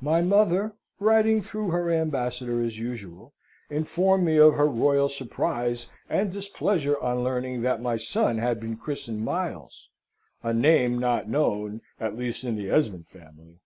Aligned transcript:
My 0.00 0.22
mother, 0.22 0.76
writing 1.00 1.42
through 1.42 1.70
her 1.72 1.90
ambassador 1.90 2.62
as 2.62 2.78
usual, 2.78 3.34
informed 3.68 4.24
me 4.24 4.36
of 4.38 4.54
her 4.54 4.68
royal 4.68 5.08
surprise 5.08 5.88
and 6.08 6.30
displeasure 6.32 6.96
on 7.02 7.24
learning 7.24 7.62
that 7.62 7.82
my 7.82 7.96
son 7.96 8.38
had 8.38 8.60
been 8.60 8.76
christened 8.76 9.24
Miles 9.24 9.88
a 10.44 10.54
name 10.54 11.00
not 11.00 11.28
known, 11.28 11.80
at 11.98 12.16
least 12.16 12.44
in 12.44 12.54
the 12.54 12.70
Esmond 12.70 13.08
family. 13.08 13.58